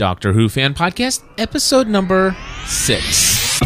[0.00, 3.58] Doctor Who Fan Podcast, episode number six.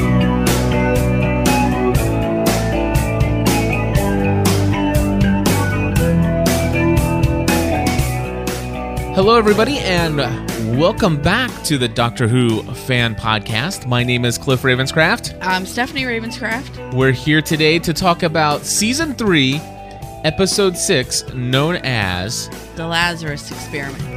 [9.14, 10.16] Hello, everybody, and
[10.76, 13.86] welcome back to the Doctor Who Fan Podcast.
[13.86, 15.38] My name is Cliff Ravenscraft.
[15.40, 16.94] I'm Stephanie Ravenscraft.
[16.94, 19.60] We're here today to talk about season three,
[20.24, 24.13] episode six, known as The Lazarus Experiment.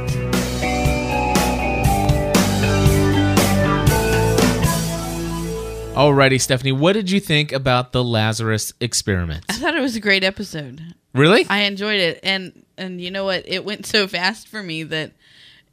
[5.98, 9.44] Alrighty, Stephanie, what did you think about the Lazarus experiment?
[9.48, 10.94] I thought it was a great episode.
[11.12, 11.44] Really?
[11.50, 13.42] I enjoyed it, and and you know what?
[13.48, 15.10] It went so fast for me that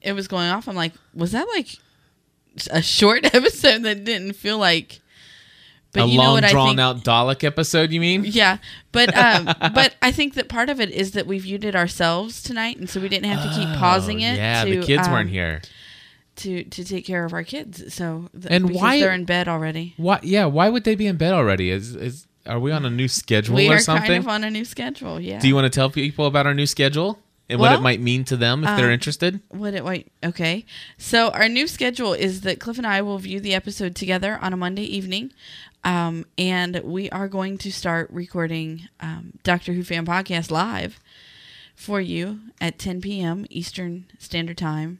[0.02, 0.68] it was going off.
[0.68, 1.68] I'm like, was that like
[2.72, 5.00] a short episode that didn't feel like?
[5.94, 8.24] a you know long, what I drawn think- out Dalek episode, you mean?
[8.26, 8.58] Yeah,
[8.92, 12.42] but um, but I think that part of it is that we viewed it ourselves
[12.42, 14.38] tonight, and so we didn't have to keep pausing Oh, it.
[14.38, 15.62] Yeah, to, the kids um, weren't here.
[16.38, 17.94] To to take care of our kids.
[17.94, 19.94] So th- And because why- they're in bed already?
[19.98, 20.20] Why?
[20.24, 21.70] Yeah, why would they be in bed already?
[21.70, 23.68] Is is are we on a new schedule or something?
[23.68, 24.08] We or are something?
[24.08, 25.20] kind of on a new schedule.
[25.20, 25.40] Yeah.
[25.40, 27.20] Do you want to tell people about our new schedule
[27.50, 29.40] and what it might mean to them if they're um, interested?
[29.50, 30.66] What it wait okay.
[30.98, 34.54] So our new schedule is that Cliff and I will view the episode together on
[34.54, 35.32] a Monday evening.
[35.84, 41.00] Um, and we are going to start recording um, Doctor Who fan podcast live
[41.76, 43.46] for you at 10 p.m.
[43.52, 45.00] Eastern Standard Time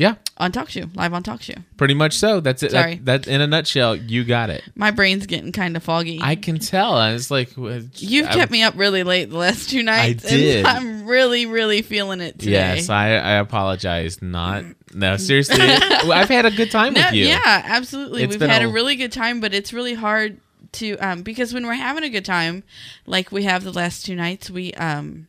[0.00, 1.64] Yeah, on TalkShoe, live on TalkShoe.
[1.76, 2.38] pretty much so.
[2.38, 2.70] That's it.
[2.70, 2.94] Sorry.
[3.02, 4.62] That, that in a nutshell, you got it.
[4.76, 6.20] My brain's getting kind of foggy.
[6.22, 6.94] I can tell.
[6.94, 10.24] I was like, You've I- kept me up really late the last two nights.
[10.24, 10.58] I did.
[10.58, 12.52] And I'm really, really feeling it today.
[12.52, 14.22] Yes, I, I apologize.
[14.22, 15.58] Not no, seriously.
[15.60, 17.26] I've had a good time No, with you.
[17.26, 18.22] yeah, absolutely.
[18.22, 20.38] It's We've had a- a really good time, but it's really hard
[20.70, 22.62] to um because when we're having a good time,
[23.06, 25.26] like we have the last two nights, we um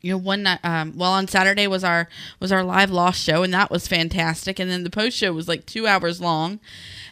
[0.00, 2.08] you know one night um well on Saturday was our
[2.40, 5.48] was our live lost show and that was fantastic and then the post show was
[5.48, 6.60] like 2 hours long.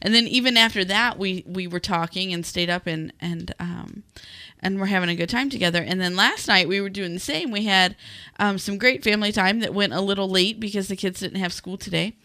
[0.03, 4.03] And then even after that we we were talking and stayed up and and um
[4.65, 5.83] and we're having a good time together.
[5.83, 7.51] And then last night we were doing the same.
[7.51, 7.95] We had
[8.39, 11.53] um, some great family time that went a little late because the kids didn't have
[11.53, 12.17] school today,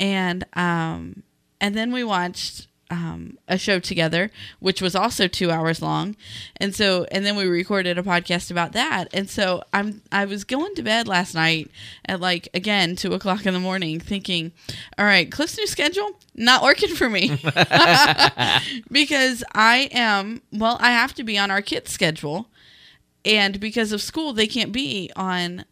[0.00, 1.22] and um,
[1.60, 6.14] and then we watched um, a show together, which was also two hours long,
[6.58, 9.08] and so and then we recorded a podcast about that.
[9.12, 11.70] And so I'm I was going to bed last night
[12.06, 14.52] at like again two o'clock in the morning, thinking,
[14.96, 17.40] all right, Cliff's new schedule not working for me.
[18.90, 22.46] Because I am well, I have to be on our kids' schedule,
[23.24, 25.64] and because of school, they can't be on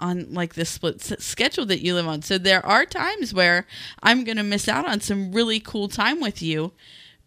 [0.00, 2.22] on like this split s- schedule that you live on.
[2.22, 3.66] So there are times where
[4.02, 6.72] I'm going to miss out on some really cool time with you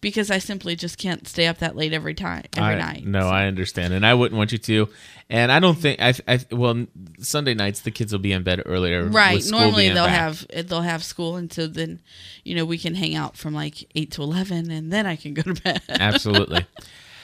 [0.03, 3.05] because I simply just can't stay up that late every time every I, night.
[3.05, 4.89] No, I understand, and I wouldn't want you to.
[5.29, 6.13] And I don't think I.
[6.27, 6.85] I well,
[7.19, 9.05] Sunday nights the kids will be in bed earlier.
[9.05, 9.41] Right.
[9.49, 10.19] Normally they'll back.
[10.19, 12.01] have they'll have school, and so then,
[12.43, 15.33] you know, we can hang out from like eight to eleven, and then I can
[15.33, 15.81] go to bed.
[15.89, 16.67] Absolutely.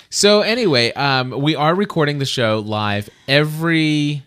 [0.10, 4.24] So anyway, um, we are recording the show live every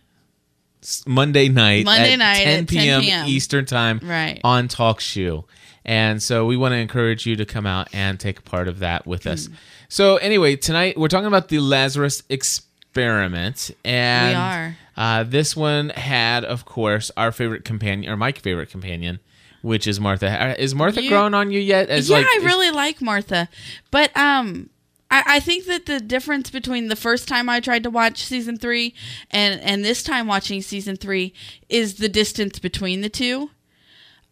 [1.07, 3.27] Monday night, Monday at night 10 at 10 p.m.
[3.29, 4.41] Eastern time, Right.
[4.45, 5.45] on TalkShoe.
[5.85, 9.07] And so we want to encourage you to come out and take part of that
[9.07, 9.47] with us.
[9.47, 9.55] Hmm.
[9.89, 14.77] So anyway, tonight we're talking about the Lazarus experiment, and We are.
[14.97, 19.21] Uh, this one had, of course, our favorite companion, or my favorite companion,
[19.63, 20.29] which is Martha.
[20.29, 21.89] Uh, Is Martha You- grown on you yet?
[21.89, 23.49] As yeah, like, I is- really like Martha,
[23.91, 24.69] but um,
[25.13, 28.57] I, I think that the difference between the first time I tried to watch season
[28.57, 28.95] three
[29.31, 31.35] and and this time watching season three
[31.69, 33.51] is the distance between the two,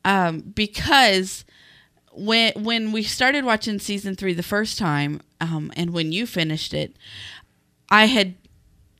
[0.04, 1.44] um, because
[2.12, 6.72] when when we started watching season three the first time, um, and when you finished
[6.72, 6.96] it,
[7.90, 8.34] I had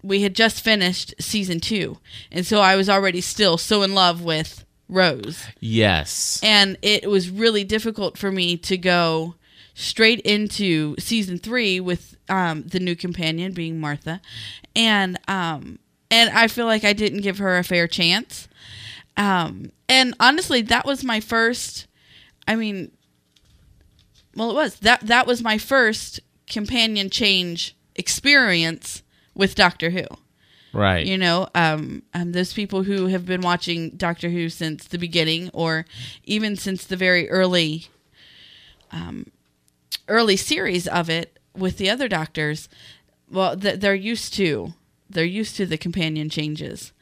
[0.03, 1.99] we had just finished season two,
[2.31, 5.47] and so I was already still so in love with Rose.
[5.61, 6.41] Yes.
[6.43, 9.37] and it was really difficult for me to go
[9.75, 14.21] straight into season three with um, the new companion being Martha,
[14.75, 15.79] and um,
[16.11, 18.49] and I feel like I didn't give her a fair chance.
[19.17, 21.87] Um, and honestly, that was my first.
[22.47, 22.91] I mean,
[24.35, 29.03] well, it was that that was my first companion change experience
[29.35, 30.05] with Doctor Who.
[30.73, 31.05] Right.
[31.05, 35.51] You know, um, um, those people who have been watching Doctor Who since the beginning,
[35.53, 35.85] or
[36.25, 37.89] even since the very early,
[38.93, 39.27] um,
[40.09, 42.69] early series of it with the other doctors.
[43.31, 44.75] Well, th- they're used to
[45.09, 46.93] they're used to the companion changes,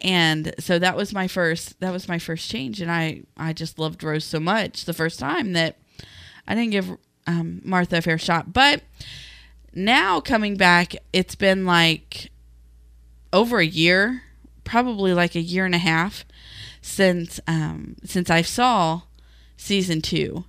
[0.00, 3.78] and so that was my first that was my first change, and I I just
[3.78, 5.76] loved Rose so much the first time that
[6.46, 6.96] I didn't give
[7.26, 8.82] um, Martha a fair shot, but
[9.74, 12.30] now coming back, it's been like
[13.32, 14.22] over a year
[14.64, 16.24] probably like a year and a half
[16.80, 19.02] since um, since I saw
[19.56, 20.44] season two.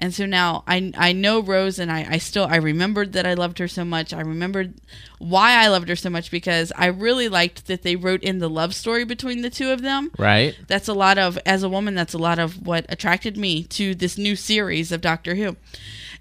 [0.00, 3.34] And so now I I know Rose and I, I still I remembered that I
[3.34, 4.14] loved her so much.
[4.14, 4.74] I remembered
[5.18, 8.48] why I loved her so much because I really liked that they wrote in the
[8.48, 10.10] love story between the two of them.
[10.18, 10.56] Right.
[10.66, 13.94] That's a lot of as a woman that's a lot of what attracted me to
[13.94, 15.56] this new series of Doctor Who.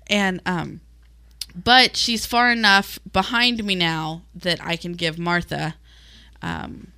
[0.08, 0.82] And um
[1.56, 5.76] but she's far enough behind me now that I can give Martha
[6.42, 6.92] um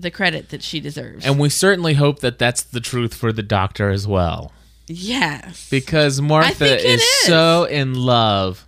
[0.00, 1.26] the credit that she deserves.
[1.26, 4.50] And we certainly hope that that's the truth for the doctor as well.
[4.92, 5.68] Yes.
[5.70, 7.26] Because Martha is, is.
[7.26, 8.66] so in love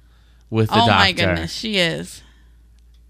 [0.50, 0.92] with the oh doctor.
[0.92, 2.22] Oh my goodness, she is.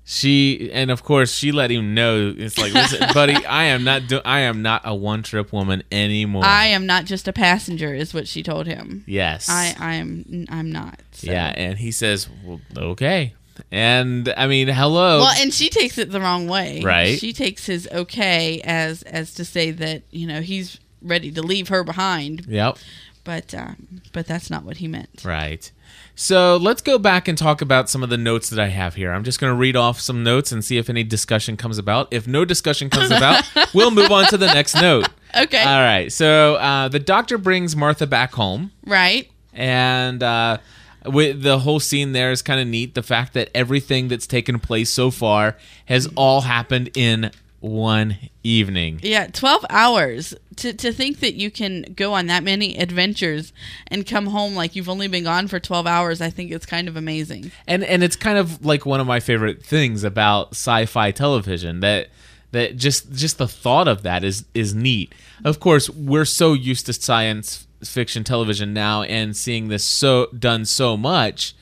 [0.07, 4.07] She and of course she let him know it's like, listen, buddy, I am not
[4.07, 6.45] do- I am not a one trip woman anymore.
[6.45, 9.03] I am not just a passenger, is what she told him.
[9.07, 9.49] yes.
[9.49, 10.47] I, I am.
[10.51, 11.01] I'm not.
[11.13, 11.31] so.
[11.31, 13.35] Yeah, and he says, well, okay.
[13.71, 15.21] And I mean, hello.
[15.21, 16.83] Well, and she takes it the wrong way.
[16.83, 17.19] Right.
[17.19, 21.69] She takes his okay as as to say that you know he's ready to leave
[21.69, 22.79] her behind, yep.
[23.25, 25.25] But um, but that's not what he meant.
[25.25, 25.71] Right.
[26.15, 29.13] So let's go back and talk about some of the notes that I have here.
[29.13, 32.09] I'm just going to read off some notes and see if any discussion comes about.
[32.13, 33.45] If no discussion comes about,
[33.75, 35.09] we'll move on to the next note.
[35.37, 35.63] Okay.
[35.63, 36.13] All right.
[36.13, 39.29] So uh, the doctor brings Martha back home, right.
[39.53, 40.59] and uh,
[41.05, 42.95] with the whole scene there is kind of neat.
[42.95, 45.57] The fact that everything that's taken place so far
[45.87, 47.33] has all happened in
[47.65, 49.01] one evening.
[49.03, 50.35] Yeah, 12 hours.
[50.57, 53.53] To, to think that you can go on that many adventures
[53.89, 56.87] and come home like you've only been gone for 12 hours, I think it's kind
[56.87, 57.51] of amazing.
[57.67, 62.09] and and it's kind of like one of my favorite things about sci-fi television that
[62.53, 65.13] that just just the thought of that is is neat.
[65.45, 70.65] Of course, we're so used to science fiction television now and seeing this so done
[70.65, 71.55] so much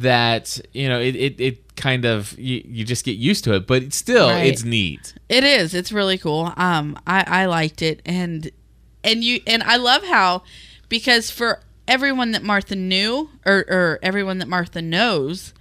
[0.00, 3.66] that you know it it, it kind of you, you just get used to it,
[3.66, 4.46] but still Right.
[4.46, 5.14] it's neat.
[5.28, 5.74] It is.
[5.74, 6.52] It's really cool.
[6.56, 8.50] Um, I, I liked it, and
[9.04, 10.42] and you and I love how
[10.88, 15.52] because for everyone that Martha knew, or or everyone that Martha knows,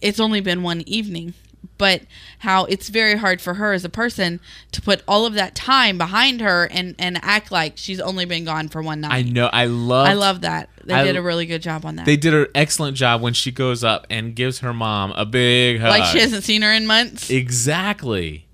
[0.00, 1.34] it's only been one evening.
[1.76, 2.02] But
[2.40, 4.40] how it's very hard for her as a person
[4.72, 8.44] to put all of that time behind her and and act like she's only been
[8.44, 9.12] gone for one night.
[9.12, 9.46] I know.
[9.52, 10.06] I love.
[10.08, 10.70] I love that.
[10.88, 12.06] They I- did a really good job on that.
[12.06, 15.80] They did an excellent job when she goes up and gives her mom a big
[15.80, 15.90] hug.
[15.90, 17.30] like she hasn't seen her in months.
[17.30, 18.46] Exactly.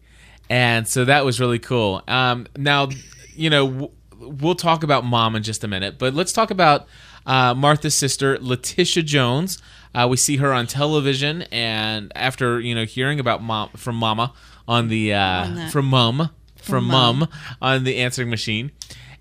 [0.51, 2.03] And so that was really cool.
[2.07, 2.89] Um, now,
[3.35, 6.87] you know, w- we'll talk about mom in just a minute, but let's talk about
[7.27, 9.63] uh, Martha's sister, Letitia Jones.
[9.95, 14.33] Uh, we see her on television, and after you know hearing about mom from Mama
[14.67, 17.21] on the uh, On from Mum from Mum.
[17.21, 17.29] Mum
[17.63, 18.73] on the answering machine,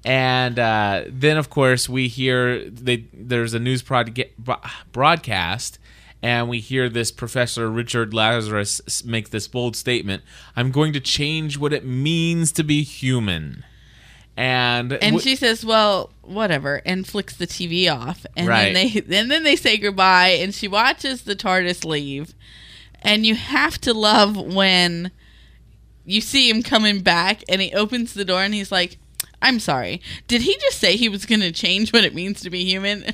[0.05, 4.25] and uh, then of course we hear they there's a news prod-
[4.91, 5.79] broadcast
[6.21, 10.23] and we hear this professor Richard Lazarus make this bold statement
[10.55, 13.63] I'm going to change what it means to be human.
[14.35, 18.25] And, And wh- she says, "Well, whatever," and flicks the TV off.
[18.35, 18.73] And Right.
[18.73, 22.33] then they and then they say goodbye, and she watches the TARDIS leave.
[23.03, 25.11] And you have to love when
[26.03, 28.97] you see him coming back, and he opens the door, and he's like,
[29.43, 32.49] "I'm sorry, did he just say he was going to change what it means to
[32.49, 33.05] be human?"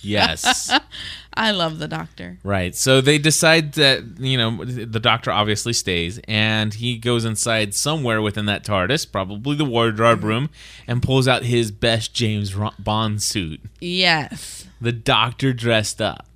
[0.00, 0.70] yes.
[1.34, 2.38] I love the Doctor.
[2.42, 2.74] Right.
[2.74, 8.20] So they decide that, you know, the doctor obviously stays and he goes inside somewhere
[8.20, 10.50] within that TARDIS, probably the wardrobe room,
[10.88, 13.60] and pulls out his best James Bond suit.
[13.78, 14.66] Yes.
[14.80, 16.26] The doctor dressed up.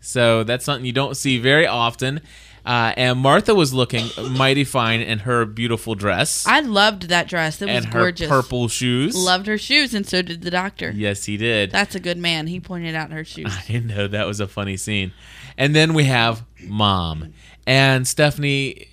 [0.00, 2.20] So that's something you don't see very often.
[2.68, 7.62] Uh, and Martha was looking mighty fine in her beautiful dress I loved that dress.
[7.62, 8.28] It was and her gorgeous.
[8.28, 9.16] purple shoes.
[9.16, 10.90] Loved her shoes, and so did the Doctor.
[10.94, 11.70] Yes, he did.
[11.70, 12.46] That's a good man.
[12.46, 13.56] He pointed out her shoes.
[13.70, 15.12] I know that was a funny scene.
[15.56, 17.32] And then we have mom
[17.66, 18.88] and Stephanie.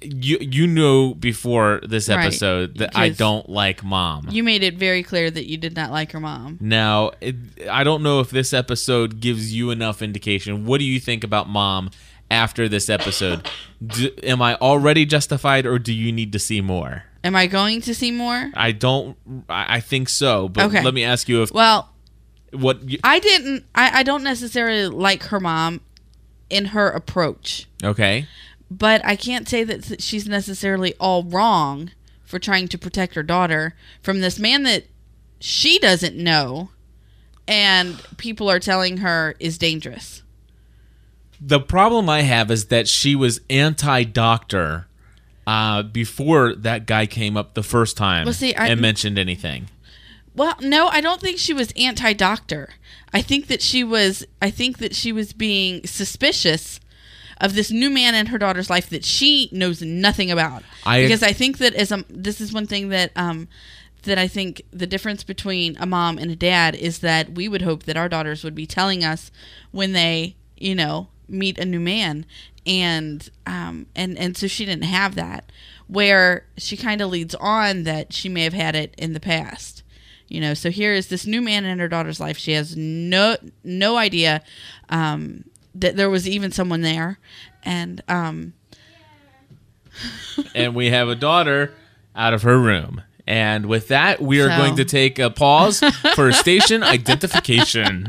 [0.00, 4.28] You you know before this Right, episode that I don't like mom.
[4.30, 6.56] You made it very clear that you did not like her mom.
[6.62, 7.34] now it,
[7.70, 10.64] I don't know if this episode gives you enough indication.
[10.64, 11.90] What do you think about mom
[12.30, 13.48] after this episode?
[13.86, 17.04] do, am I already justified, or do you need to see more?
[17.24, 18.50] Am I going to see more?
[18.54, 19.16] I don't.
[19.48, 20.82] I I think so, but Okay.
[20.82, 21.92] let me ask you if Well,
[22.52, 22.88] what.
[22.88, 23.64] You, I didn't.
[23.74, 25.80] I, I don't necessarily like her mom
[26.48, 28.26] in her approach, okay,
[28.70, 31.90] but I can't say that she's necessarily all wrong
[32.24, 34.84] for trying to protect her daughter from this man that
[35.40, 36.70] she doesn't know,
[37.48, 40.22] and people are telling her is dangerous.
[41.40, 44.86] The problem I have is that she was anti-doctor
[45.46, 49.68] uh, before that guy came up the first time Well, see, I- and mentioned anything.
[50.34, 52.70] Well, no, I don't think she was anti-doctor.
[53.12, 56.78] I think that she was I think that she was being suspicious
[57.40, 60.62] of this new man in her daughter's life that she knows nothing about.
[60.84, 63.48] I- because I think that as a this is one thing that um
[64.02, 67.62] that I think the difference between a mom and a dad is that we would
[67.62, 69.30] hope that our daughters would be telling us
[69.72, 72.24] when they, you know, meet a new man
[72.66, 75.50] and um and and so she didn't have that
[75.88, 79.82] where she kind of leads on that she may have had it in the past.
[80.28, 82.36] You know, so here is this new man in her daughter's life.
[82.36, 84.42] She has no no idea
[84.88, 87.18] um that there was even someone there
[87.62, 88.52] and um
[90.54, 91.72] and we have a daughter
[92.14, 93.02] out of her room.
[93.28, 95.80] And with that, we are So- going to take a pause
[96.14, 98.06] for station identification.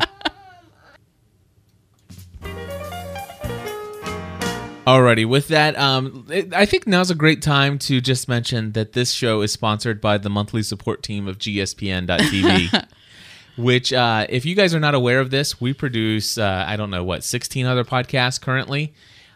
[4.87, 8.93] Alrighty, with that, um, it- I think now's a great time to just mention that
[8.93, 12.87] this show is sponsored by the monthly support team of GSPN.TV.
[13.57, 16.89] which, uh, if you guys are not aware of this, we produce, uh, I don't
[16.89, 18.93] know, what, 16 other podcasts currently?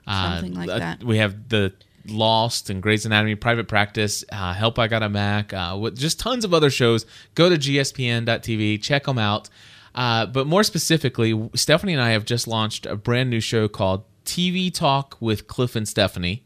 [0.08, 1.04] Uh, Something like uh, that.
[1.04, 1.74] We have the
[2.08, 6.20] Lost and Grey's Anatomy, Private Practice, uh, Help I Got a Mac, uh, with just
[6.20, 7.06] tons of other shows.
[7.36, 9.50] Go to gspn.tv, check them out.
[9.94, 14.06] Uh, but more specifically, Stephanie and I have just launched a brand new show called
[14.32, 16.44] TV Talk with Cliff and Stephanie.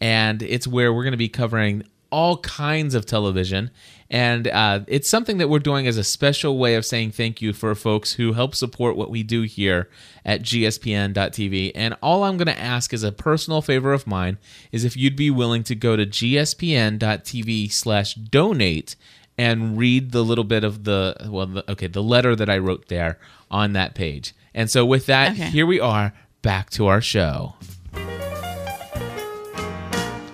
[0.00, 3.70] And it's where we're going to be covering all kinds of television.
[4.10, 7.52] And uh, it's something that we're doing as a special way of saying thank you
[7.52, 9.88] for folks who help support what we do here
[10.24, 11.72] at gspn.tv.
[11.74, 14.38] And all I'm going to ask as a personal favor of mine
[14.72, 18.96] is if you'd be willing to go to gspn.tv slash donate
[19.36, 22.88] and read the little bit of the, well, the, okay, the letter that I wrote
[22.88, 23.18] there
[23.50, 24.34] on that page.
[24.54, 25.50] And so with that, Okay.
[25.50, 27.54] here we are back to our show.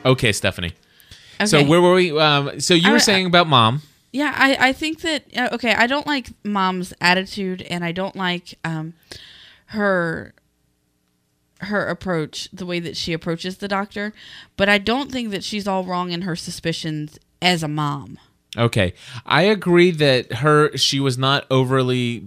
[0.04, 0.72] Okay, Stephanie.
[1.46, 2.16] So where were we?
[2.18, 3.82] Um, so you were I- saying about mom.
[4.12, 5.74] Yeah, I, I think that uh, okay.
[5.74, 8.94] I don't like mom's attitude, and I don't like um,
[9.66, 10.34] her
[11.58, 14.12] her approach, the way that she approaches the doctor.
[14.56, 18.20] But I don't think that she's all wrong in her suspicions as a mom.
[18.56, 18.94] Okay,
[19.26, 22.26] I agree that her she was not overly,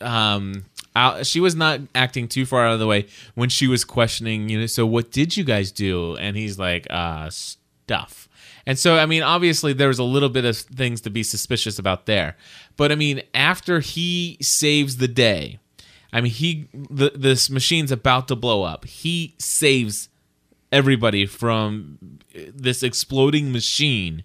[0.00, 0.64] um,
[0.96, 4.48] out, she was not acting too far out of the way when she was questioning.
[4.48, 6.16] You know, so what did you guys do?
[6.16, 8.28] And he's like, uh, stuff.
[8.66, 11.78] And so, I mean, obviously, there was a little bit of things to be suspicious
[11.78, 12.36] about there.
[12.76, 15.58] But I mean, after he saves the day,
[16.12, 18.84] I mean, he this machine's about to blow up.
[18.84, 20.08] He saves
[20.72, 24.24] everybody from this exploding machine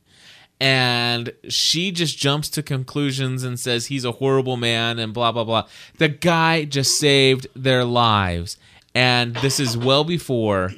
[0.59, 5.43] and she just jumps to conclusions and says he's a horrible man and blah blah
[5.43, 5.67] blah.
[5.97, 8.57] The guy just saved their lives.
[8.93, 10.71] And this is well before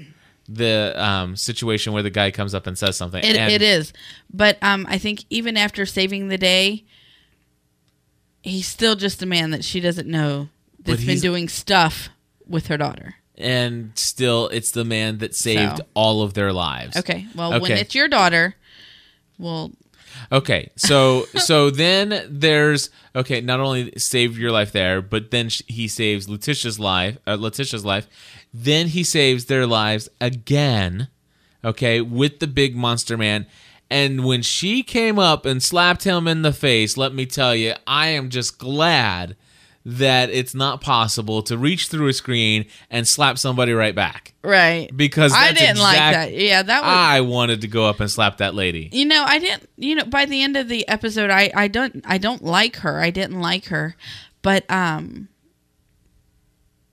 [0.50, 3.24] the um, situation where the guy comes up and says something.
[3.24, 3.94] It, and it is,
[4.34, 6.84] but um, I think even after saving the day,
[8.42, 12.10] he's still just a man that she doesn't know that's been doing stuff
[12.48, 13.16] with her daughter.
[13.38, 15.86] and still it's the man that saved So.
[15.94, 16.98] all of their lives.
[16.98, 18.56] Okay, well, when it's your daughter,
[19.38, 19.72] well,
[20.32, 23.42] Okay, so so then there's okay.
[23.42, 27.18] Not only saved your life there, but then he saves Letitia's life.
[27.28, 28.08] Uh, Letitia's life.
[28.54, 31.10] Then he saves their lives again.
[31.64, 33.46] Okay, with the big monster man.
[33.90, 37.74] And when she came up and slapped him in the face, let me tell you,
[37.86, 39.38] I am just glad
[39.90, 44.90] that it's not possible to reach through a screen and slap somebody right back right.
[44.94, 46.34] because I didn't like that.
[46.34, 46.90] Yeah, that was.
[46.90, 48.90] I wanted to go up and slap that lady.
[48.92, 49.70] you know, I didn't.
[49.78, 53.00] You know, by the end of the episode, I I don't I don't like her.
[53.00, 53.96] I didn't like her,
[54.42, 55.30] but um,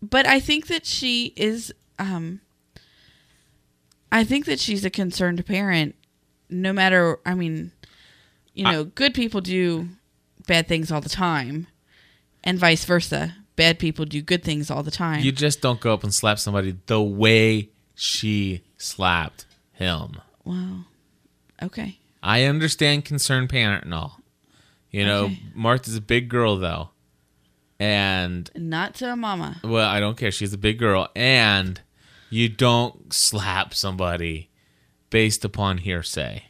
[0.01, 2.43] but I think that she is um.
[4.13, 5.97] I think that she's a concerned parent.
[6.49, 7.73] No matter, I mean,
[8.53, 9.89] you know, good people do
[10.47, 11.67] bad things all the time,
[12.45, 13.35] and vice versa.
[13.57, 15.23] Bad people do good things all the time.
[15.23, 20.21] You just don't go up and slap somebody the way she slapped him.
[20.45, 20.85] wow.
[21.63, 21.99] Okay.
[22.23, 24.19] I understand concerned parent and all.
[24.91, 25.41] You know, Okay.
[25.55, 26.91] Martha's a big girl though.
[27.79, 29.61] And Not to a mama.
[29.65, 30.31] well, I don't care.
[30.31, 31.81] She's a big girl and
[32.31, 34.51] you don't slap somebody
[35.11, 36.45] based upon hearsay.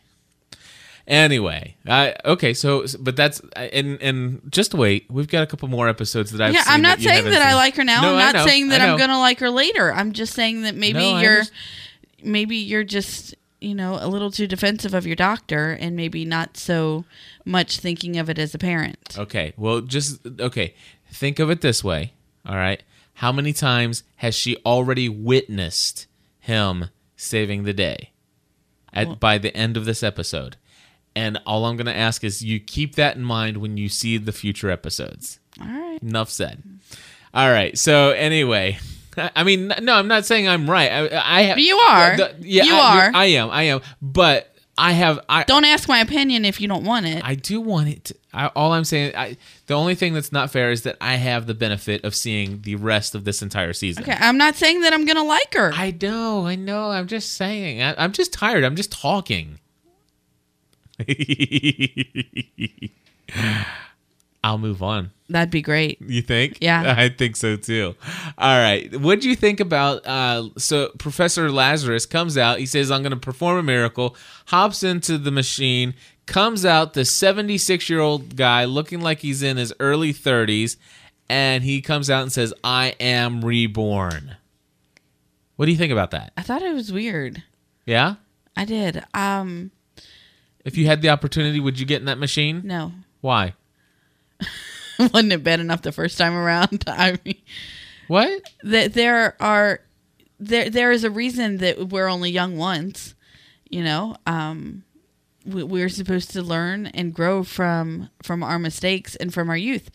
[1.06, 5.04] Anyway, I okay, so but that's and and just wait.
[5.10, 7.42] We've got a couple more episodes that I've yeah, seen I'm not that saying that
[7.42, 8.00] I like her now.
[8.00, 9.92] No, I'm not know, saying that I'm gonna like her later.
[9.92, 11.42] I'm just saying that maybe No, you're
[12.22, 16.56] maybe you're just you know a little too defensive of your doctor and maybe not
[16.56, 17.04] so
[17.44, 19.16] much thinking of it as a parent.
[19.18, 19.52] Okay.
[19.58, 20.74] Well, just okay.
[21.12, 22.14] Think of it this way.
[22.46, 22.82] All right.
[23.14, 26.06] How many times has she already witnessed
[26.40, 28.10] him saving the day
[28.92, 30.56] at Well- by the end of this episode?
[31.16, 34.16] And all I'm going to ask is you keep that in mind when you see
[34.18, 35.38] the future episodes.
[35.60, 36.02] All right.
[36.02, 36.62] Enough said.
[37.32, 37.76] All right.
[37.78, 38.78] So anyway,
[39.36, 40.90] I mean, no, I'm not saying I'm right.
[40.90, 41.58] I, I have.
[41.58, 42.16] You are.
[42.16, 42.78] the- yeah, You I,
[43.08, 43.10] are.
[43.14, 43.50] I am.
[43.50, 43.80] I am.
[44.02, 45.20] But I have.
[45.28, 45.44] I.
[45.44, 47.22] Don't ask my opinion if you don't want it.
[47.24, 48.04] I do want it.
[48.06, 49.36] To, I, all I'm saying, I,
[49.68, 52.74] the only thing that's not fair is that I have the benefit of seeing the
[52.74, 54.02] rest of this entire season.
[54.02, 55.70] okay, I'm not saying that I'm gonna like her.
[55.72, 56.90] I know, I know.
[56.90, 57.80] I'm just saying.
[57.80, 58.64] I, I'm just tired.
[58.64, 59.60] I'm just talking.
[64.44, 65.10] I'll move on.
[65.30, 66.00] That'd be great.
[66.02, 66.58] You think?
[66.60, 66.94] Yeah.
[66.98, 67.94] I think so too.
[68.36, 68.94] All right.
[69.00, 73.12] What do you think about uh so Professor Lazarus comes out, he says I'm going
[73.12, 75.94] to perform a miracle, hops into the machine,
[76.26, 80.76] comes out the 76-year-old guy looking like he's in his early 30s
[81.28, 84.36] and he comes out and says I am reborn.
[85.56, 86.32] What do you think about that?
[86.36, 87.42] I thought it was weird.
[87.86, 88.16] Yeah?
[88.56, 89.04] I did.
[89.14, 89.70] Um,
[90.64, 92.62] If you had the opportunity, would you get in that machine?
[92.64, 93.54] no, Why?
[94.98, 96.84] wasn't it bad enough the first time around?
[96.88, 97.40] I mean,
[98.08, 98.42] What?
[98.62, 99.80] that there are
[100.40, 103.14] there there is a reason that we're only young once.
[103.70, 104.84] You know, um,
[105.44, 109.90] we, we're supposed to learn and grow from from our mistakes and from our youth.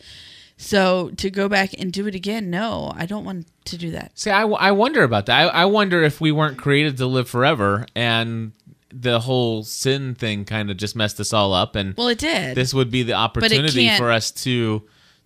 [0.56, 4.18] So to go back and do it again, no, I don't want to do that.
[4.18, 5.48] See, I, I wonder about that.
[5.54, 8.52] I, I wonder if we weren't created to live forever and
[8.92, 12.56] the whole sin thing kind of just messed us all up and Well, it did.
[12.56, 14.82] this would be the opportunity for us to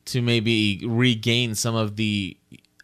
[0.06, 2.36] to maybe regain some of the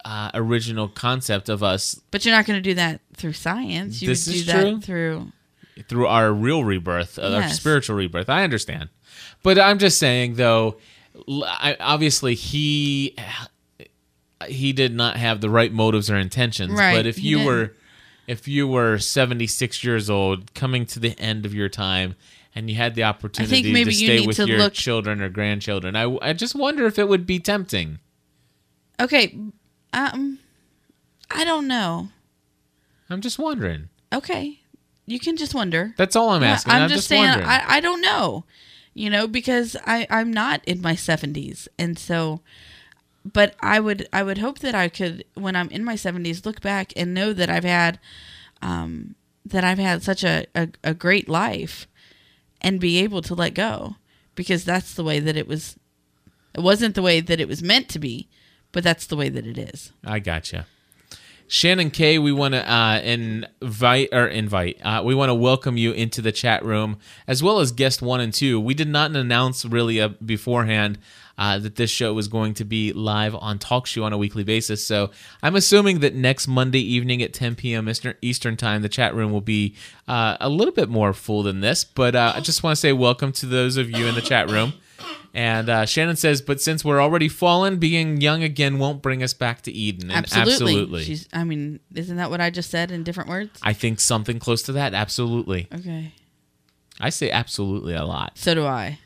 [0.07, 4.01] uh, original concept of us but you're not going to do that through science.
[4.01, 4.81] You This would do is that true.
[4.81, 5.33] through.
[5.89, 8.31] through our real rebirth, uh, our spiritual rebirth.
[8.31, 8.89] I understand,
[9.43, 10.79] but I'm just saying though.
[11.29, 13.15] I, obviously, he
[14.47, 16.73] he did not have the right motives or intentions.
[16.73, 17.75] Right, But if you were
[18.31, 22.15] if you were 76 years old, coming to the end of your time.
[22.55, 25.29] And you had the opportunity to you stay need with to your look- children or
[25.29, 25.97] grandchildren.
[25.97, 27.99] I, I just wonder if it would be tempting.
[29.01, 29.37] Okay,
[29.93, 30.39] um,
[31.31, 32.09] I don't know.
[33.09, 33.89] I'm just wondering.
[34.13, 34.61] Okay,
[35.07, 35.95] you can just wonder.
[35.97, 36.73] That's all I'm asking.
[36.73, 37.49] I'm, just, saying wondering.
[37.49, 38.45] I, I don't know.
[38.95, 42.41] You know, because I, I'm not in my seventies and so
[43.25, 46.61] but I would I would hope that I could when I'm in my seventies look
[46.61, 47.99] back and know that I've had
[48.63, 51.87] um that I've had such a, a, a great life
[52.61, 53.97] and be able to let go.
[54.35, 55.77] Because that's the way that it was
[56.55, 58.29] it wasn't the way that it was meant to be,
[58.73, 59.93] but that's the way that it is.
[60.05, 60.67] I gotcha.
[61.53, 64.81] Shannon K, we want to uh, invite or invite.
[64.85, 68.21] Uh, we want to welcome you into the chat room as well as guest one
[68.21, 68.61] and two.
[68.61, 71.01] We did not announce really uh, beforehand
[71.37, 74.87] uh, that this show was going to be live on TalkShoe on a weekly basis.
[74.87, 75.11] So
[75.43, 77.91] I'm assuming that next Monday evening at 10 p.m.
[78.23, 79.75] Eastern, time, the chat room will be
[80.07, 81.83] uh, a little bit more full than this.
[81.83, 84.75] But I just want to say welcome to those of you in the chat room.
[85.33, 89.33] And uh, Shannon says, but since we're already fallen, being young again won't bring us
[89.33, 90.11] back to Eden.
[90.11, 90.53] And Absolutely.
[90.53, 91.05] absolutely.
[91.05, 93.59] She's I mean, isn't that what I just said in different words?
[93.63, 94.93] I think something close to that.
[94.95, 95.69] Absolutely.
[95.73, 96.13] Okay.
[97.01, 98.37] I say absolutely a lot.
[98.37, 98.99] So do I.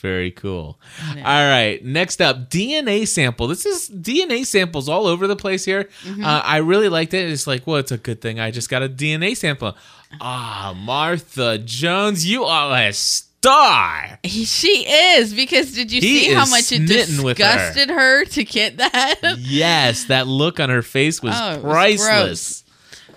[0.00, 0.80] Very cool.
[1.14, 1.22] Yeah.
[1.24, 1.84] All right.
[1.84, 3.46] Next up, DNA sample.
[3.46, 5.84] This is DNA samples all over the place here.
[6.02, 6.24] Mm-hmm.
[6.24, 7.30] Uh, I really liked it.
[7.30, 9.76] It's like, well, it's a good thing I just got a DNA sample.
[10.20, 12.92] Ah, Martha Jones, you are a
[13.42, 14.18] star.
[14.22, 16.80] He, she is because did you He see how much it
[17.22, 17.44] with her.
[17.44, 18.24] disgusted her.
[18.26, 19.16] to get that?
[19.38, 22.64] yes, that look on her face was Oh, it was priceless.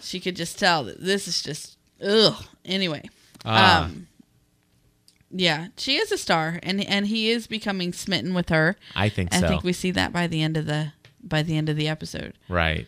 [0.01, 2.43] she could just tell that this is just ugh.
[2.65, 3.03] Anyway,
[3.45, 3.85] Ah.
[3.85, 4.07] um,
[5.31, 8.75] yeah, she is a star, and and he is becoming smitten with her.
[8.95, 9.47] I think I so.
[9.47, 12.33] think we see that by the end of the by the end of the episode.
[12.49, 12.87] Right.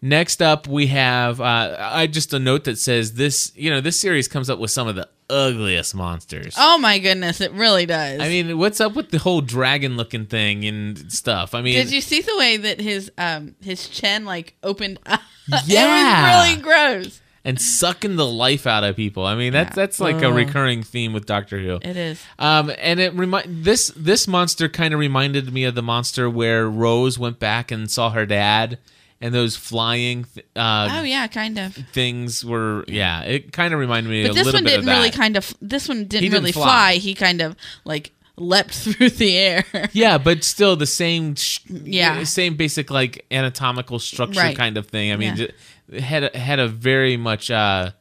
[0.00, 3.52] Next up, we have uh, I just a note that says this.
[3.54, 6.54] You know, this series comes up with some of the ugliest monsters.
[6.58, 8.20] Oh my goodness, it really does.
[8.20, 11.54] I mean, what's up with the whole dragon-looking thing and stuff?
[11.54, 14.98] I mean, did you see the way that his um his chin like opened?
[15.06, 15.20] up?
[15.66, 16.36] Yeah.
[16.46, 17.20] it was really gross.
[17.44, 19.26] and sucking the life out of people.
[19.26, 19.82] I mean, that's Yeah.
[19.82, 21.80] that's like a recurring theme with Doctor Who.
[21.82, 22.22] It is.
[22.38, 26.68] Um, and it remind this this monster kind of reminded me of the monster where
[26.68, 28.78] Rose went back and saw her dad,
[29.22, 31.74] and those flying th- uh, Oh yeah, kind of.
[31.92, 33.22] things were yeah.
[33.22, 35.54] It kind of reminded me But this one didn't really kind of.
[35.62, 36.64] This one didn't, didn't really fly.
[36.64, 36.92] fly.
[36.96, 39.64] He kind of like leapt through the air.
[39.92, 41.34] yeah, but still the same.
[41.36, 42.24] Sh- Yeah.
[42.24, 44.56] same basic like anatomical structure Right.
[44.56, 45.12] kind of thing.
[45.12, 45.46] I mean, Yeah.
[45.46, 47.50] ju- had a, had a very much.
[47.50, 47.92] Uh,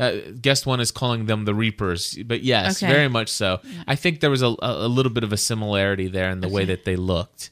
[0.00, 2.92] uh, guest one is calling them the Reapers, but yes, Okay.
[2.92, 3.58] very much so.
[3.88, 6.48] I think there was a, a, a little bit of a similarity there in the
[6.48, 7.50] way that they looked.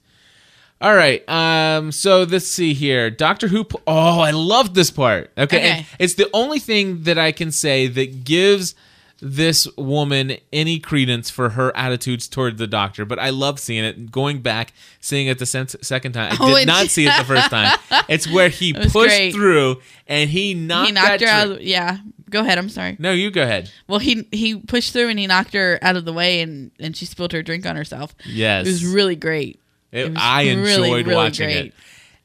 [0.81, 3.11] All right, um, so let's see here.
[3.11, 3.67] Doctor Who.
[3.87, 5.31] Oh, I love this part.
[5.39, 5.87] Okay, Okay.
[5.99, 8.75] It's the only thing that I can say that gives
[9.19, 14.11] this woman any credence for her attitudes toward the doctor, but I love seeing it.
[14.13, 17.25] Going back, seeing it the sen- second time, I Oh, did not see it the
[17.25, 17.79] first time.
[18.11, 19.33] It's where he pushed great.
[19.33, 21.51] through and he knocked, he knocked her out.
[21.53, 21.97] Of, yeah,
[22.29, 22.59] go ahead.
[22.59, 22.97] I'm sorry.
[23.01, 23.71] No, you go ahead.
[23.89, 26.95] Well, he he pushed through and he knocked her out of the way, and and
[26.95, 28.15] she spilled her drink on herself.
[28.27, 29.59] Yes, It was really great.
[29.93, 31.67] It- it I enjoyed really watching great.
[31.67, 31.75] it.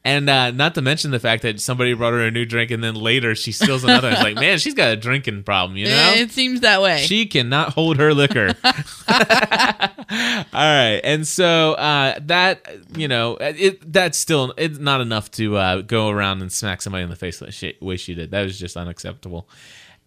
[0.04, 2.84] And uh, not to mention the fact that somebody brought her a new drink and
[2.84, 4.10] then later she steals another.
[4.10, 6.14] it's like, man, she's got a drinking problem, you know?
[6.16, 6.98] It seems that way.
[7.06, 8.56] She cannot hold her liquor.
[9.08, 15.56] All right, and so uh, that you know, it that's still it's not enough to
[15.58, 18.32] uh, go around and smack somebody in the face the she, way she did.
[18.32, 19.48] That was just unacceptable.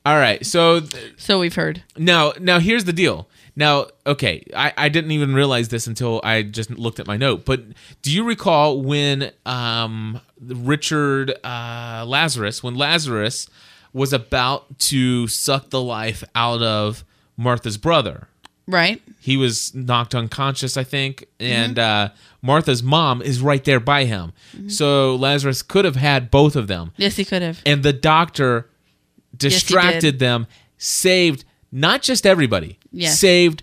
[0.05, 1.83] All right, so th- so we've heard.
[1.97, 3.29] now now here's the deal.
[3.57, 7.45] Now, okay, I, I didn't even realize this until I just looked at my note.
[7.45, 7.63] But
[8.03, 13.49] do you recall when um, Richard uh, Lazarus, when Lazarus
[13.93, 17.05] was about to suck the life out of
[17.37, 18.27] Martha's brother?
[18.67, 19.01] Right.
[19.21, 22.09] He was knocked unconscious, I think, and uh,
[22.43, 24.33] Martha's mom is right there by him.
[24.69, 27.61] So Lazarus could have had both of them Yes, he could have.
[27.67, 28.69] and the doctor
[29.37, 30.19] distracted did.
[30.19, 30.47] them
[30.79, 33.19] saved not just everybody Yes.
[33.19, 33.63] saved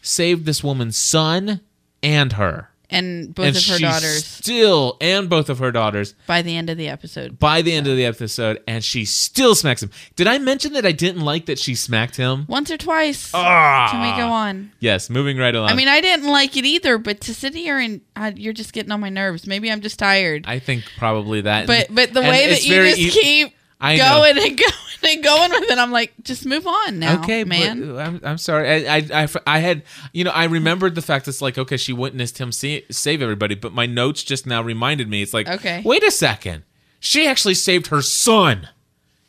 [0.00, 1.60] saved this woman's son
[2.02, 6.42] and her And both and of her daughters still and both of her daughters by
[6.42, 7.38] the end of the episode.
[7.38, 10.84] by the end of the episode and she still smacks him did i mention that
[10.84, 13.30] i didn't like that she smacked him Once or twice.
[13.32, 14.72] ah Can we go on?
[14.80, 17.78] yes moving right along I mean, I didn't like it either, but to sit here
[17.78, 19.46] and uh, you're just getting on my nerves.
[19.46, 20.44] Maybe I'm just tired.
[20.46, 23.96] i think probably that but but the and way that you just ea- keep I
[23.96, 24.04] know.
[24.18, 24.56] going and
[25.02, 27.98] going and going with it, I'm like, just move on now, okay, man.
[27.98, 28.86] I'm, I'm sorry.
[28.88, 31.92] I, I, I, I had, you know, I remembered the fact it's like, okay, she
[31.92, 35.20] witnessed him see, save everybody, but my notes just now reminded me.
[35.22, 35.82] It's like, Okay.
[35.84, 36.62] wait a second.
[37.00, 38.68] She actually saved her son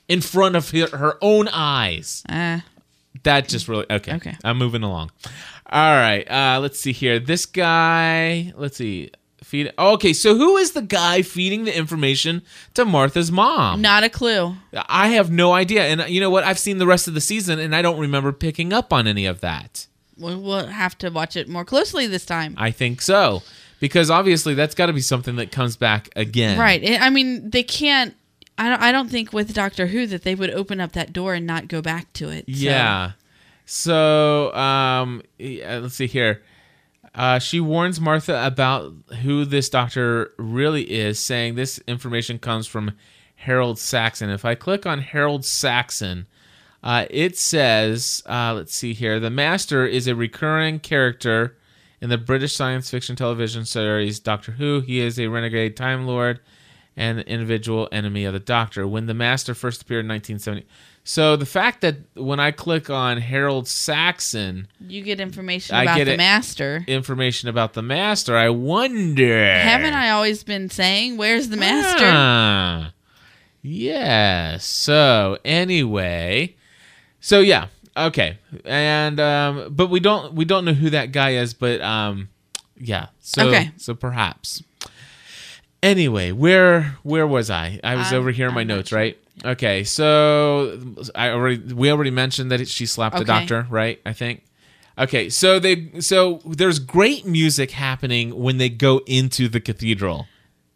[0.07, 2.21] in front of her, her own eyes.
[2.29, 2.59] Uh,
[3.23, 4.13] That just really, okay.
[4.15, 4.35] Okay.
[4.43, 5.11] I'm moving along.
[5.71, 6.29] All right.
[6.29, 7.17] Uh, let's see here.
[7.19, 9.09] This guy, let's see.
[9.53, 12.41] Feed, okay, so who is the guy feeding the information
[12.73, 13.83] to Martha's mom?
[13.83, 14.55] not a clue.
[14.73, 15.83] I have no idea.
[15.83, 16.43] And you know what?
[16.43, 19.27] I've seen the rest of the season and I don't remember picking up on any
[19.27, 19.85] of that.
[20.17, 22.55] We'll, we'll have to watch it more closely this time.
[22.57, 23.43] I think so.
[23.79, 26.57] Because obviously that's got to be something that comes back again.
[26.57, 26.83] Right.
[26.83, 28.15] I I mean, they can't.
[28.57, 31.35] I don't, I don't think with Doctor Who that they would open up that door
[31.35, 32.45] and not go back to it.
[32.47, 33.11] So- Yeah.
[33.65, 36.41] So, um, yeah, let's see here.
[37.15, 42.93] Uh, she warns Martha about who this doctor really is, saying this information comes from
[43.35, 44.29] Harold Saxon.
[44.29, 46.27] If I click on Harold Saxon,
[46.81, 51.55] uh, it says, uh, let's see here, the Master is a recurring character
[52.01, 54.81] in the British science fiction television series Doctor Who.
[54.81, 56.39] He is a renegade Time Lord
[56.97, 58.87] and an individual enemy of the Doctor.
[58.87, 60.67] When the Master first appeared in 1970.
[61.05, 65.97] So the fact that when I click on Harold Saxon, You get information I about
[65.97, 66.15] get the.
[66.17, 66.85] Master.
[66.87, 69.53] information about the Master, I wonder.
[69.59, 72.05] Haven't I always been saying, "Where's the Master"?
[72.07, 72.93] Ah.
[73.61, 74.65] Yes.
[74.65, 76.55] So anyway,
[77.19, 81.53] so yeah, okay, and um, but we don't we don't know who that guy is,
[81.53, 82.29] but um,
[82.77, 83.07] yeah.
[83.19, 83.71] So Okay.
[83.77, 84.63] so perhaps.
[85.81, 87.79] Anyway, where where was I?
[87.83, 88.99] I was I'm- over here in my I'm notes, sure.
[88.99, 89.17] right?
[89.43, 90.79] Okay, so
[91.15, 93.27] I already we already mentioned that she slapped the Okay.
[93.39, 93.99] doctor, right?
[94.05, 94.43] I think.
[94.97, 100.27] Okay, so they so there's great music happening when they go into the cathedral.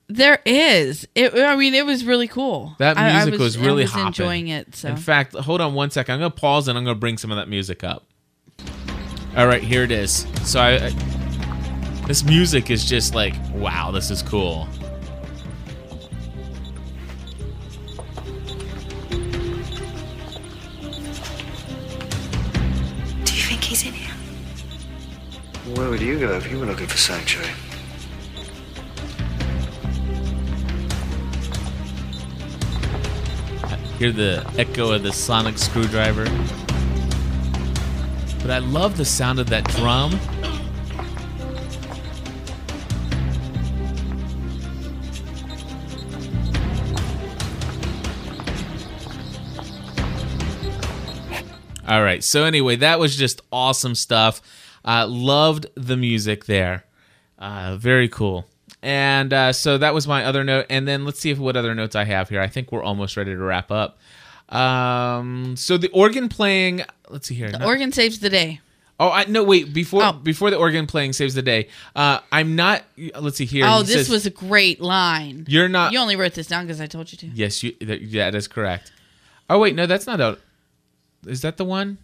[0.10, 1.08] There is.
[1.16, 1.34] It.
[1.36, 2.76] I mean, it was really cool.
[2.80, 4.08] That I- I music was, really I was hopping.
[4.08, 4.76] enjoying it.
[4.76, 6.14] So In fact, hold on one second.
[6.16, 8.06] I'm gonna pause and I'm gonna bring some of that music up.
[9.36, 10.26] All right, here it is.
[10.44, 10.90] So I, I
[12.08, 14.68] this music is just like, wow, this is cool.
[25.78, 27.54] Where would you go if you were looking for sanctuary?
[34.00, 36.26] Hear the echo of the sonic screwdriver.
[38.42, 40.20] But I love the sound of that drum.
[51.88, 52.24] All right.
[52.24, 54.42] So anyway, that was just awesome stuff.
[54.88, 56.86] Uh, loved the music there.
[57.38, 58.46] Uh, very cool.
[58.82, 60.68] And uh, so that was my other note.
[60.70, 62.40] And then let's see if what other notes I have here.
[62.42, 63.98] I think we're almost ready to wrap up.
[64.50, 66.84] Um, so the organ playing.
[67.10, 67.52] Let's see here.
[67.52, 68.62] the No- organ saves the day.
[69.00, 69.74] oh, I, no, wait.
[69.74, 70.14] Before Oh.
[70.14, 71.68] before the organ playing saves the day.
[71.96, 72.84] Uh, I'm not.
[73.20, 73.66] Let's see here.
[73.68, 75.46] oh, He this says, was a great line.
[75.50, 75.92] You're not.
[75.92, 77.28] You only wrote this down because I told you to.
[77.28, 77.76] Yes, you.
[77.82, 78.92] Yeah, that is correct.
[79.50, 80.40] Oh wait, no, that's not out.
[81.26, 81.98] is that the one?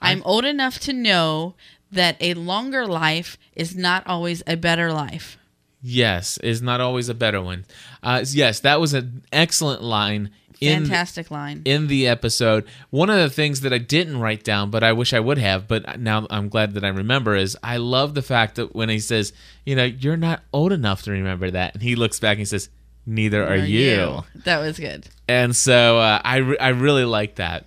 [0.00, 1.54] I'm old enough to know
[1.90, 5.38] that a longer life is not always a better life.
[5.82, 7.64] Yes, is not always a better one.
[8.02, 10.30] Uh, yes, that was an excellent line
[10.60, 11.62] in Fantastic line.
[11.64, 12.64] in the episode.
[12.90, 15.68] One of the things that I didn't write down, but I wish I would have,
[15.68, 18.98] but now I'm glad that I remember is I love the fact that when he
[18.98, 19.32] says,
[19.64, 22.44] you know, you're not old enough to remember that, and he looks back and he
[22.44, 22.68] says,
[23.06, 24.24] neither are, Or you.
[24.44, 25.06] That was good.
[25.28, 27.66] And so uh, I re- I really like that.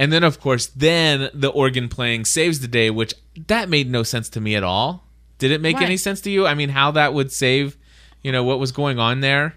[0.00, 3.12] And then of course, then the organ playing saves the day, which
[3.48, 5.04] that made no sense to me at all.
[5.36, 5.84] Did it make Right.
[5.84, 6.46] any sense to you?
[6.46, 7.76] I mean, how that would save,
[8.22, 9.56] you know, what was going on there?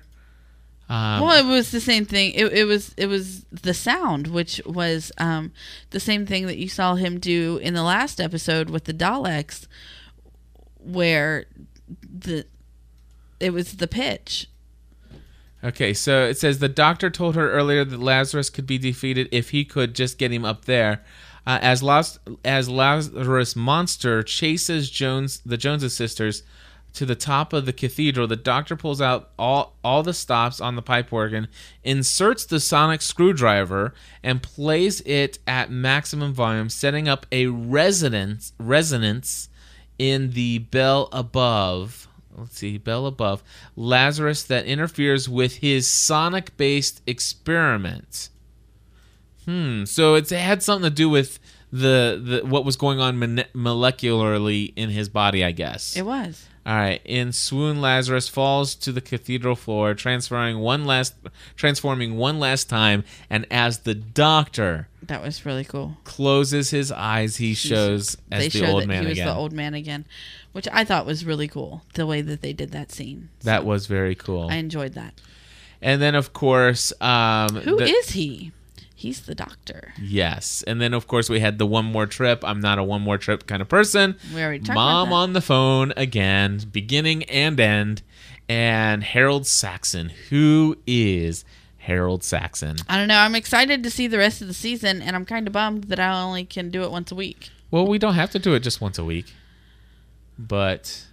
[0.89, 2.33] Um, well, it was the same thing.
[2.33, 5.53] It, it was it was the sound, which was um,
[5.91, 9.65] the same thing that you saw him do in the last episode with the Daleks,
[10.77, 11.45] where
[12.01, 12.45] the
[13.39, 14.49] it was the pitch.
[15.63, 19.51] Okay, so it says the doctor told her earlier that Lazarus could be defeated if
[19.51, 21.03] he could just get him up there.
[21.47, 26.43] Uh, as Las- as Lazarus monster chases Jones the Joneses sisters
[26.93, 30.75] to the top of the cathedral, the doctor pulls out all all the stops on
[30.75, 31.47] the pipe organ,
[31.83, 39.49] inserts the sonic screwdriver, and plays it at maximum volume, setting up a resonance resonance
[39.97, 42.07] in the bell above.
[42.35, 43.43] Let's see, bell above
[43.75, 48.29] Lazarus that interferes with his sonic based experiment.
[49.45, 49.85] Hmm.
[49.85, 51.39] So it had something to do with
[51.71, 55.95] the, the what was going on molecularly in his body, I guess.
[55.97, 56.47] It was.
[56.65, 57.01] All right.
[57.03, 61.13] In swoon, Lazarus falls to the cathedral floor, transferring one last,
[61.57, 65.97] transforming one last time, and as the doctor That was really cool.
[66.05, 69.27] closes his eyes, he shows as they the showed old that man he was again.
[69.27, 70.05] the old man again,
[70.53, 71.83] which I thought was really cool.
[71.95, 73.27] The way that they did that scene.
[73.41, 74.47] that was very cool.
[74.49, 75.15] I enjoyed that.
[75.81, 78.53] and then, of course, um, Who the- is he?
[79.03, 79.93] He's the doctor.
[80.01, 82.41] Yes, and then of course we had the one more trip.
[82.45, 84.15] I'm not a one more trip kind of person.
[84.33, 85.21] We already talked Mom about that.
[85.23, 88.01] on the phone again, beginning and end,
[88.47, 90.07] and Harold Saxon.
[90.29, 91.43] Who is
[91.79, 92.77] Harold Saxon?
[92.87, 93.17] I don't know.
[93.17, 95.99] I'm excited to see the rest of the season, and I'm kind of bummed that
[95.99, 97.49] I only can do it once a week.
[97.71, 99.33] Well, we don't have to do it just once a week,
[100.39, 101.05] but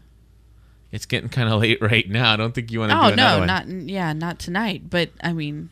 [0.93, 2.33] it's getting kind of late right now.
[2.33, 4.89] I don't think you want to Oh do no, not yeah, not tonight.
[4.91, 5.71] But I mean,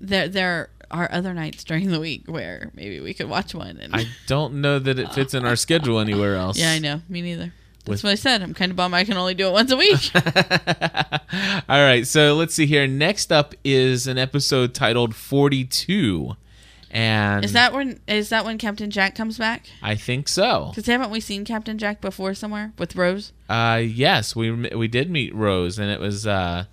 [0.00, 3.78] there there are other nights during the week where maybe we could watch one.
[3.78, 6.58] And I don't know that it fits in our schedule anywhere else.
[6.58, 7.00] yeah, I know.
[7.08, 7.52] Me neither.
[7.84, 8.42] That's what I said.
[8.42, 10.10] I'm kind of bummed I can only do it once a week.
[11.68, 12.86] All right, so let's see here.
[12.86, 16.34] Next up is an episode titled 42.
[16.90, 19.66] And is that when is that when Captain Jack comes back?
[19.82, 20.68] I think so.
[20.70, 23.32] Because haven't we seen Captain Jack before somewhere with Rose?
[23.48, 26.66] Uh yes, we we did meet Rose and it was uh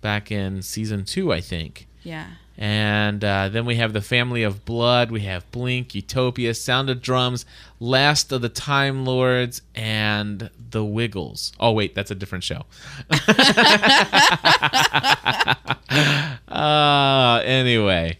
[0.00, 1.86] back in season 2, I think.
[2.02, 2.26] Yeah.
[2.58, 5.10] And uh, then we have the Family of Blood.
[5.10, 7.46] We have Blink, Utopia, Sound of Drums,
[7.80, 11.52] Last of the Time Lords, and The Wiggles.
[11.58, 12.66] Oh, wait, that's a different show.
[16.48, 18.18] uh, anyway.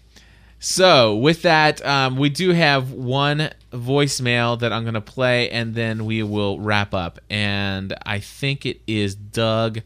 [0.64, 5.75] So, with that, um, we do have one voicemail that I'm going to play, and
[5.75, 7.18] then we will wrap up.
[7.29, 9.81] And I think it is Doug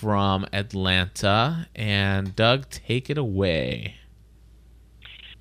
[0.00, 1.66] from Atlanta.
[1.74, 3.96] And Doug, take it away.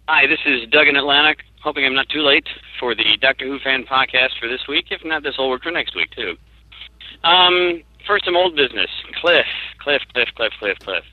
[0.07, 1.35] Hi, this is Doug in Atlanta.
[1.63, 2.47] Hoping I'm not too late
[2.79, 4.85] for the Doctor Who fan podcast for this week.
[4.89, 6.35] If not, this will work for next week too.
[7.23, 8.89] Um, first, some old business.
[9.21, 9.45] Cliff,
[9.79, 11.03] Cliff, Cliff, Cliff, Cliff, Cliff.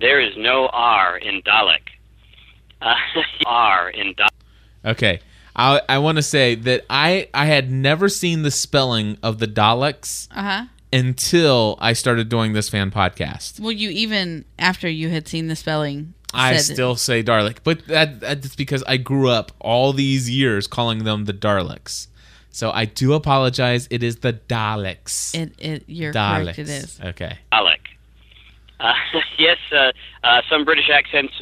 [0.00, 1.82] There is no R in Dalek.
[2.80, 2.94] Uh,
[3.46, 4.28] R in Dalek.
[4.84, 5.20] Okay.
[5.54, 9.46] I, I want to say that I, I had never seen the spelling of the
[9.46, 10.64] Daleks Uh huh.
[10.92, 13.60] Until I started doing this fan podcast.
[13.60, 17.86] Well, you even after you had seen the spelling, I said- still say Dalek, but
[17.86, 22.06] that, that's because I grew up all these years calling them the Daleks.
[22.52, 23.86] So I do apologize.
[23.90, 25.34] It is the Daleks.
[25.34, 25.52] it.
[25.58, 26.44] It you're Daleks.
[26.44, 26.58] correct.
[26.58, 27.00] It is.
[27.00, 27.38] Okay.
[27.52, 27.76] Dalek.
[28.80, 28.92] Uh,
[29.38, 29.92] yes, uh,
[30.24, 31.34] uh, some British accents,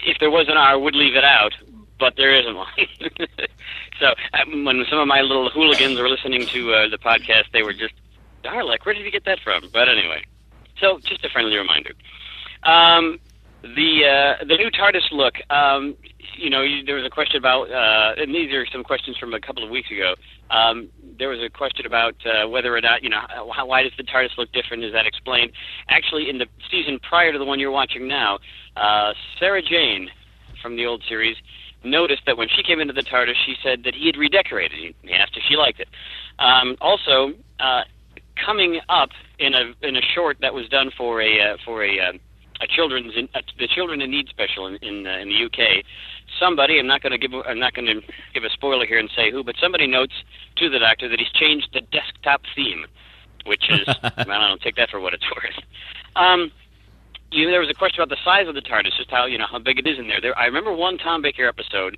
[0.00, 1.52] if there was an R, would leave it out,
[1.98, 2.68] but there isn't one.
[3.98, 7.62] so um, when some of my little hooligans were listening to uh, the podcast, they
[7.62, 7.94] were just,
[8.44, 9.68] Dalek, where did you get that from?
[9.72, 10.24] But anyway,
[10.80, 11.92] so just a friendly reminder.
[12.64, 13.18] Um,
[13.62, 15.34] the uh, the new TARDIS look.
[15.50, 15.96] Um,
[16.36, 19.34] you know, you, there was a question about, uh, and these are some questions from
[19.34, 20.14] a couple of weeks ago.
[20.50, 23.92] Um, there was a question about uh, whether or not, you know, how, why does
[23.96, 24.82] the TARDIS look different?
[24.84, 25.52] Is that explained?
[25.88, 28.38] Actually, in the season prior to the one you're watching now,
[28.76, 30.10] uh, Sarah Jane
[30.60, 31.36] from the old series
[31.84, 34.94] noticed that when she came into the TARDIS, she said that he had redecorated.
[35.02, 35.88] He asked if she liked it.
[36.38, 37.82] Um, also, uh,
[38.36, 41.98] coming up in a in a short that was done for a uh, for a
[41.98, 42.12] uh,
[42.60, 45.84] a children's in, uh, the children in need special in in, uh, in the UK.
[46.38, 46.78] somebody.
[46.78, 47.32] I'm not going to give.
[47.46, 48.00] I'm not going to
[48.34, 50.14] give a spoiler here and say who, but somebody notes
[50.56, 52.86] to the Doctor that he's changed the desktop theme,
[53.46, 55.64] which is I don't take that for what it's worth.
[56.16, 56.52] Um,
[57.32, 59.46] you, there was a question about the size of the TARDIS, just how you know
[59.50, 60.20] how big it is in there.
[60.20, 61.96] There, I remember one Tom Baker episode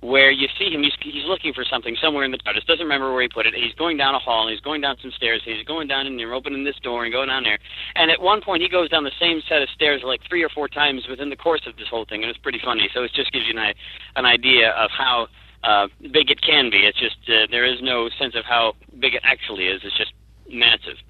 [0.00, 0.82] where you see him.
[0.82, 2.66] He's, he's looking for something somewhere in the TARDIS.
[2.66, 3.54] Doesn't remember where he put it.
[3.54, 4.46] He's going down a hall.
[4.46, 5.40] and He's going down some stairs.
[5.44, 7.58] He's going down and you're opening this door and going down there.
[7.96, 10.50] And at one point, he goes down the same set of stairs like three or
[10.50, 12.88] four times within the course of this whole thing, and it's pretty funny.
[12.92, 13.72] So it just gives you an,
[14.16, 15.28] an idea of how
[15.64, 16.84] uh, big it can be.
[16.84, 19.80] It's just uh, there is no sense of how big it actually is.
[19.82, 20.12] It's just
[20.50, 21.00] massive.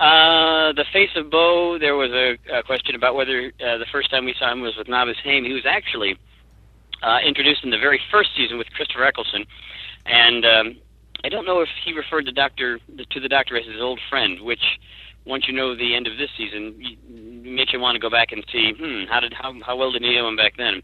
[0.00, 1.76] Uh, the face of Boe.
[1.78, 4.74] There was a, a question about whether uh, the first time we saw him was
[4.78, 5.44] with Novice Hame.
[5.44, 6.16] He was actually
[7.02, 9.44] uh, introduced in the very first season with Christopher Eccleston,
[10.06, 10.76] and um,
[11.22, 14.40] I don't know if he referred to Doctor to the Doctor as his old friend,
[14.40, 14.62] which
[15.26, 16.80] once you know the end of this season,
[17.44, 20.00] makes you want to go back and see, hmm, how did how how well did
[20.00, 20.80] he know him back then?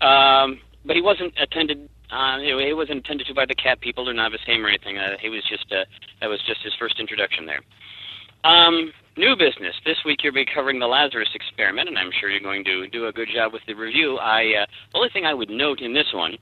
[0.00, 1.88] Um, but he wasn't attended.
[2.10, 4.98] Uh, know, he wasn't attended to by the cat people or Novice Hame or anything.
[4.98, 5.84] Uh, he was just uh,
[6.20, 7.60] that was just his first introduction there.
[8.44, 9.74] Um, new business.
[9.84, 13.06] This week you'll be covering the Lazarus experiment, and I'm sure you're going to do
[13.06, 14.18] a good job with the review.
[14.18, 16.36] I uh, the only thing I would note in this one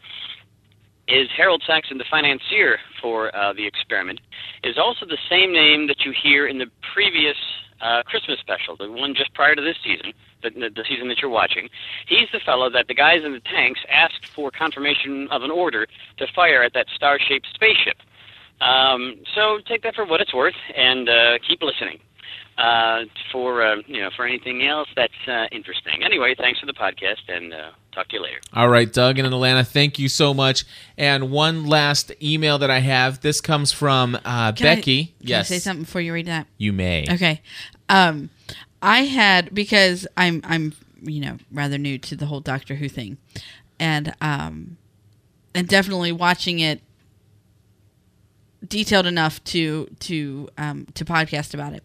[1.09, 4.21] is Harold Saxon, the financier for uh, the experiment,
[4.65, 7.37] is also the same name that you hear in the previous
[7.81, 11.31] uh, Christmas special, the one just prior to this season, the, the season that you're
[11.31, 11.69] watching.
[12.07, 15.87] He's the fellow that the guys in the tanks asked for confirmation of an order
[16.19, 17.97] to fire at that star-shaped spaceship.
[18.61, 21.99] Um, so take that for what it's worth, and uh, keep listening.
[22.59, 26.03] Uh, for uh, you know, for anything else that's uh, interesting.
[26.05, 28.39] Anyway, thanks for the podcast, and uh, talk to you later.
[28.53, 30.65] All right, Doug in Atlanta, thank you so much.
[30.99, 33.23] And one last email that I have.
[33.23, 35.05] This comes from uh, Can I- Becky.
[35.07, 36.49] can yes, I say something before you read that?
[36.59, 37.07] you may.
[37.11, 37.41] Okay.
[37.89, 38.29] Um,
[38.83, 43.17] I had because I'm I'm you know rather new to the whole Doctor Who thing,
[43.79, 44.77] and um,
[45.55, 46.83] and definitely watching it
[48.67, 51.83] detailed enough to to um to podcast about it.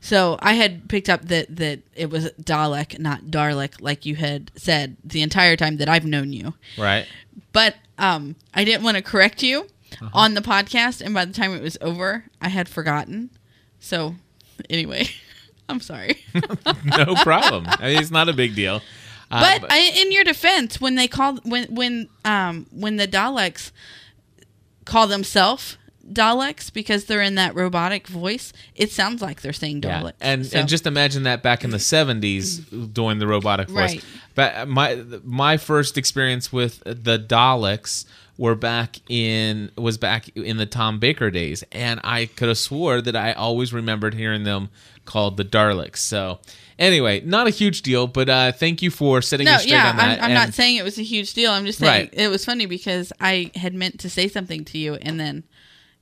[0.00, 4.50] So I had picked up that that it was Dalek, not Darlick, like you had
[4.56, 6.54] said the entire time that I've known you.
[6.78, 7.06] Right.
[7.52, 9.66] But um, I didn't want to correct you
[10.12, 13.30] on the podcast, and by the time it was over, I had forgotten.
[13.78, 14.16] So,
[14.70, 15.08] anyway,
[15.68, 16.24] I'm sorry.
[16.84, 17.66] no problem.
[17.68, 18.80] I mean, it's not a big deal.
[19.30, 23.70] Uh, but I, in your defense, when they call when when um when the Daleks
[24.84, 25.78] call themselves
[26.10, 30.10] Daleks because they're in that robotic voice, it sounds like they're saying Yeah.
[30.20, 33.76] And So- and just imagine that back in the seventies doing the robotic voice.
[33.94, 34.04] Right.
[34.34, 38.04] But my my first experience with the Daleks
[38.38, 43.00] were back in was back in the Tom Baker days, and I could have swore
[43.00, 44.70] that I always remembered hearing them
[45.04, 45.98] called the Daleks.
[45.98, 46.40] So
[46.78, 49.90] anyway, not a huge deal, but uh, thank you for setting no, me straight yeah,
[49.90, 50.18] on that.
[50.18, 51.50] I'm, I'm not saying it was a huge deal.
[51.50, 52.10] I'm just saying Right.
[52.12, 55.44] it was funny because I had meant to say something to you and then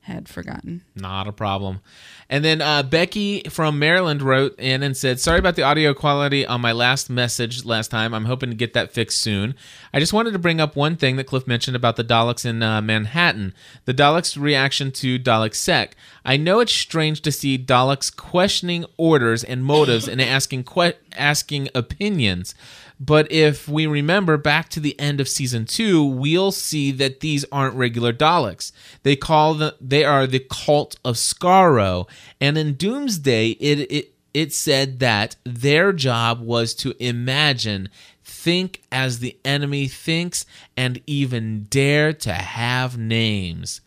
[0.05, 0.83] had forgotten.
[0.95, 1.81] Not a problem.
[2.27, 6.45] And then uh, Becky from Maryland wrote in and said, Sorry about the audio quality
[6.45, 8.13] on my last message last time.
[8.13, 9.53] I'm hoping to get that fixed soon.
[9.93, 12.63] I just wanted to bring up one thing that Cliff mentioned about the Daleks in
[12.63, 13.53] uh, Manhattan
[13.85, 15.95] the Daleks' reaction to Dalek Sec.
[16.25, 21.69] I know it's strange to see Daleks questioning orders and motives and asking, que- asking
[21.75, 22.55] opinions.
[23.03, 27.43] But if we remember back to the end of season two, we'll see that these
[27.51, 28.71] aren't regular Daleks.
[29.01, 32.07] They call the they are the cult of Skaro,
[32.39, 37.89] and in Doomsday, it it it said that their job was to imagine,
[38.23, 40.45] think as the enemy thinks,
[40.77, 43.81] and even dare to have names.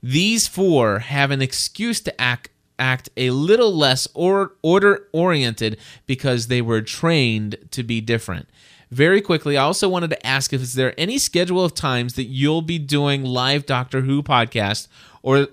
[0.00, 6.46] These four have an excuse to act act a little less or order oriented because
[6.46, 8.48] they were trained to be different.
[8.90, 12.24] Very quickly, I also wanted to ask if is there any schedule of times that
[12.24, 14.88] you'll be doing live Doctor Who podcast,
[15.22, 15.46] or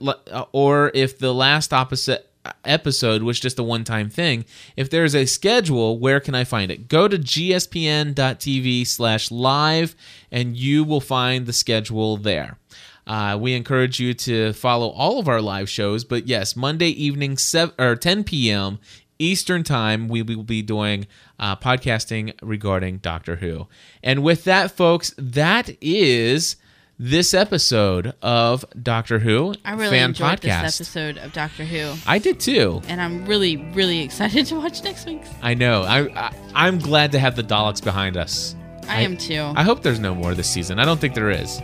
[0.51, 2.27] or if the last opposite
[2.65, 4.45] episode was just a one-time thing.
[4.75, 6.87] If there's a schedule, where can I find it?
[6.87, 9.95] Go to gspn.tv slash live,
[10.31, 12.57] and you will find the schedule there.
[13.05, 17.37] Uh, we encourage you to follow all of our live shows, but yes, Monday evening,
[17.37, 18.79] 7, or 10 p.m.
[19.19, 21.07] Eastern Time, we will be doing
[21.39, 23.67] uh, podcasting regarding Doctor Who.
[24.03, 26.55] And with that, folks, that is
[26.99, 30.63] this episode of Doctor Who I really fan enjoyed podcast.
[30.63, 32.81] this episode of Doctor Who, I did too.
[32.87, 35.29] and I'm really, really excited to watch next week's.
[35.41, 35.83] I know.
[35.83, 38.55] I, I I'm glad to have the Daleks behind us.
[38.87, 39.51] I, am too.
[39.55, 40.79] I hope there's no more this season.
[40.79, 41.61] I don't think there is.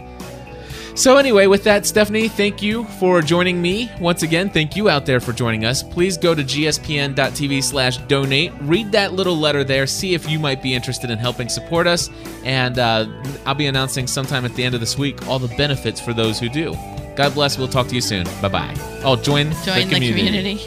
[0.96, 4.50] So anyway, with that, Stephanie, thank you for joining me once again.
[4.50, 5.82] Thank you out there for joining us.
[5.82, 8.52] Please go to gspn.tv/donate.
[8.62, 9.88] Read that little letter there.
[9.88, 12.12] See if you might be interested in helping support us.
[12.44, 13.08] And uh,
[13.46, 16.40] I'll be announcing sometime at the end of this week all the benefits for those
[16.40, 16.78] who do.
[17.16, 17.58] God bless.
[17.58, 18.26] We'll talk to you soon.
[18.42, 18.76] Bye bye.
[19.04, 20.62] Oh, join, Join the community.